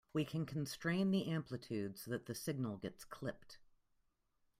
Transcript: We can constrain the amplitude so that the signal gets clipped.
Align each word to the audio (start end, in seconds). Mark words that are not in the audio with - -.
We 0.13 0.25
can 0.25 0.47
constrain 0.47 1.11
the 1.11 1.27
amplitude 1.29 1.95
so 1.99 2.09
that 2.09 2.25
the 2.25 2.33
signal 2.33 2.77
gets 2.77 3.03
clipped. 3.05 3.59